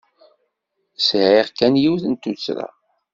Sɛiɣ 1.07 1.47
kan 1.57 1.73
yiwet 1.81 2.03
n 2.07 2.13
tuttra. 2.21 2.67